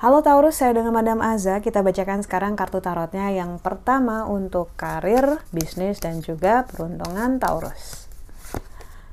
[0.00, 1.60] Halo Taurus, saya dengan Madam Aza.
[1.60, 8.08] Kita bacakan sekarang kartu tarotnya yang pertama untuk karir, bisnis, dan juga peruntungan Taurus.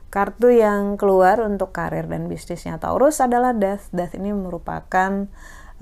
[0.07, 3.91] Kartu yang keluar untuk karir dan bisnisnya Taurus adalah Death.
[3.91, 5.27] Death ini merupakan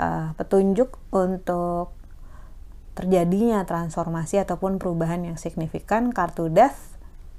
[0.01, 1.93] uh, petunjuk untuk
[2.97, 6.09] terjadinya transformasi ataupun perubahan yang signifikan.
[6.09, 6.94] Kartu Death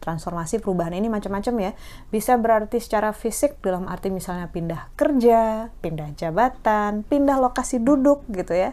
[0.07, 1.73] transformasi perubahan ini macam-macam ya.
[2.15, 8.55] Bisa berarti secara fisik dalam arti misalnya pindah kerja, pindah jabatan, pindah lokasi duduk gitu
[8.55, 8.71] ya.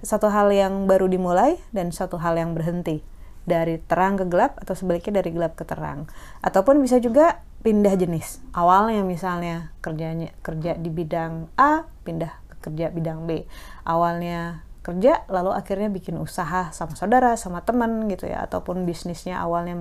[0.00, 3.04] Satu hal yang baru dimulai dan satu hal yang berhenti.
[3.44, 6.08] Dari terang ke gelap atau sebaliknya dari gelap ke terang.
[6.40, 8.40] Ataupun bisa juga pindah jenis.
[8.56, 13.44] Awalnya misalnya kerjanya kerja di bidang A, pindah ke kerja bidang B.
[13.84, 18.44] Awalnya kerja lalu akhirnya bikin usaha sama saudara sama teman gitu ya.
[18.48, 19.76] Ataupun bisnisnya awalnya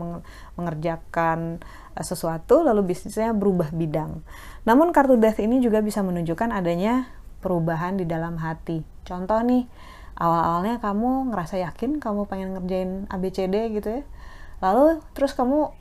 [0.60, 1.64] mengerjakan
[1.96, 4.22] uh, sesuatu lalu bisnisnya berubah bidang.
[4.68, 7.08] Namun kartu death ini juga bisa menunjukkan adanya
[7.40, 8.84] perubahan di dalam hati.
[9.08, 9.66] Contoh nih
[10.20, 14.04] awal-awalnya kamu ngerasa yakin kamu pengen ngerjain ABCD gitu ya.
[14.60, 15.72] Lalu terus kamu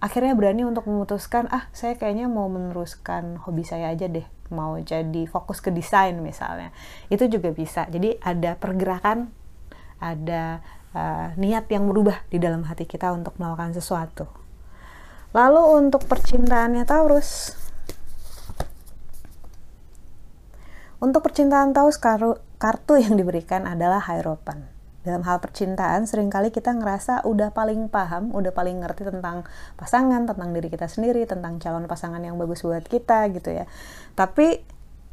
[0.00, 5.26] akhirnya berani untuk memutuskan ah saya kayaknya mau meneruskan hobi saya aja deh mau jadi
[5.30, 6.74] fokus ke desain misalnya.
[7.08, 7.86] Itu juga bisa.
[7.86, 9.30] Jadi ada pergerakan
[10.00, 10.64] ada
[10.96, 14.26] uh, niat yang berubah di dalam hati kita untuk melakukan sesuatu.
[15.30, 17.54] Lalu untuk percintaannya Taurus.
[21.00, 21.96] Untuk percintaan Taurus
[22.60, 28.36] kartu yang diberikan adalah Hierophant dalam hal percintaan sering kali kita ngerasa udah paling paham,
[28.36, 29.48] udah paling ngerti tentang
[29.80, 33.64] pasangan, tentang diri kita sendiri, tentang calon pasangan yang bagus buat kita gitu ya.
[34.12, 34.60] Tapi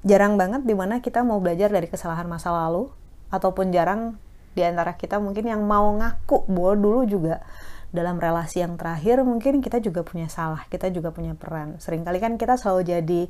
[0.04, 2.92] jarang banget di mana kita mau belajar dari kesalahan masa lalu
[3.32, 4.20] ataupun jarang
[4.58, 7.46] di antara kita mungkin yang mau ngaku bahwa dulu juga
[7.88, 11.80] dalam relasi yang terakhir mungkin kita juga punya salah, kita juga punya peran.
[11.80, 13.22] Seringkali kan kita selalu jadi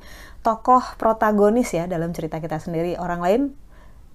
[0.42, 2.98] tokoh protagonis ya dalam cerita kita sendiri.
[2.98, 3.54] Orang lain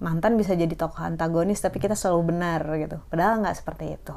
[0.03, 2.99] mantan bisa jadi tokoh antagonis tapi kita selalu benar gitu.
[3.07, 4.15] Padahal nggak seperti itu.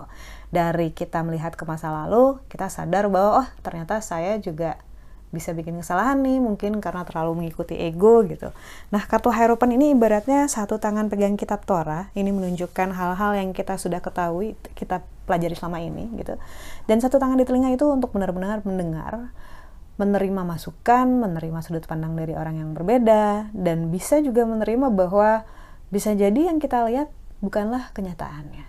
[0.51, 4.83] Dari kita melihat ke masa lalu kita sadar bahwa oh ternyata saya juga
[5.31, 8.51] bisa bikin kesalahan nih mungkin karena terlalu mengikuti ego gitu.
[8.91, 12.11] Nah kartu Hierophant ini ibaratnya satu tangan pegang kitab Torah.
[12.19, 16.35] Ini menunjukkan hal-hal yang kita sudah ketahui kita pelajari selama ini gitu.
[16.91, 19.31] Dan satu tangan di telinga itu untuk benar-benar mendengar
[19.97, 25.49] menerima masukan, menerima sudut pandang dari orang yang berbeda, dan bisa juga menerima bahwa
[25.93, 27.09] bisa jadi yang kita lihat
[27.39, 28.67] bukanlah kenyataannya.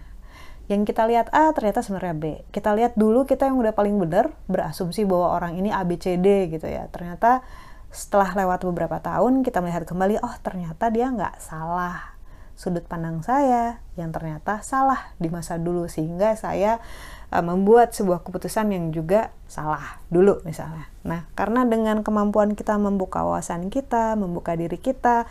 [0.67, 2.23] Yang kita lihat A ternyata sebenarnya B.
[2.51, 6.19] Kita lihat dulu kita yang udah paling benar berasumsi bahwa orang ini A B C
[6.19, 6.91] D gitu ya.
[6.91, 7.39] Ternyata
[7.87, 12.19] setelah lewat beberapa tahun kita melihat kembali oh ternyata dia nggak salah
[12.57, 16.81] sudut pandang saya yang ternyata salah di masa dulu sehingga saya
[17.29, 20.89] uh, membuat sebuah keputusan yang juga salah dulu misalnya.
[21.05, 25.29] Nah, karena dengan kemampuan kita membuka wawasan kita, membuka diri kita,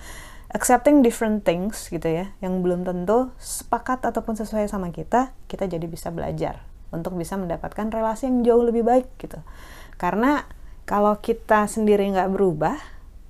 [0.52, 5.86] accepting different things gitu ya yang belum tentu sepakat ataupun sesuai sama kita kita jadi
[5.90, 6.62] bisa belajar
[6.94, 9.42] untuk bisa mendapatkan relasi yang jauh lebih baik gitu.
[9.98, 10.46] Karena
[10.86, 12.78] kalau kita sendiri nggak berubah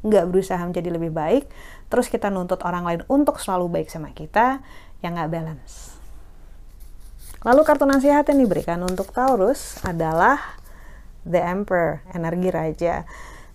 [0.06, 1.44] nggak berusaha menjadi lebih baik
[1.88, 4.60] terus kita nuntut orang lain untuk selalu baik sama kita
[5.00, 5.96] yang nggak balance.
[7.46, 10.58] Lalu kartu nasihat yang diberikan untuk Taurus adalah
[11.26, 12.94] The Emperor energi raja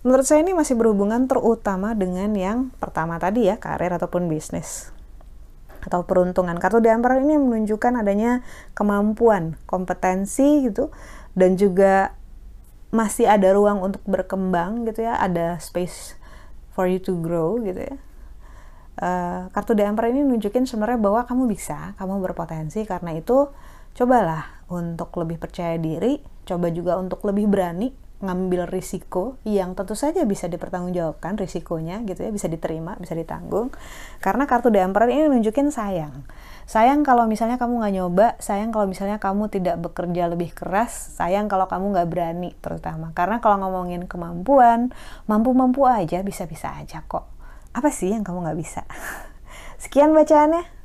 [0.02, 4.90] Menurut saya ini masih berhubungan terutama dengan yang pertama tadi ya, karir ataupun bisnis
[5.82, 6.58] atau peruntungan.
[6.58, 8.42] Kartu The Emperor ini menunjukkan adanya
[8.74, 10.90] kemampuan, kompetensi gitu
[11.38, 12.14] dan juga
[12.90, 16.18] masih ada ruang untuk berkembang gitu ya, ada space
[16.74, 17.96] for you to grow gitu ya.
[18.92, 23.48] Uh, kartu The Emperor ini nunjukin sebenarnya bahwa kamu bisa, kamu berpotensi karena itu
[23.94, 30.22] cobalah untuk lebih percaya diri, coba juga untuk lebih berani ngambil risiko yang tentu saja
[30.22, 33.74] bisa dipertanggungjawabkan risikonya gitu ya bisa diterima bisa ditanggung.
[34.22, 36.22] Karena kartu The Emperor ini nunjukin sayang.
[36.70, 41.50] Sayang kalau misalnya kamu nggak nyoba sayang kalau misalnya kamu tidak bekerja lebih keras sayang
[41.50, 43.10] kalau kamu nggak berani terutama.
[43.12, 44.94] Karena kalau ngomongin kemampuan
[45.26, 47.26] mampu-mampu aja bisa-bisa aja kok.
[47.74, 48.86] Apa sih yang kamu nggak bisa?
[49.82, 50.81] Sekian bacaannya